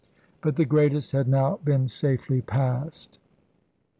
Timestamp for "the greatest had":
0.55-1.27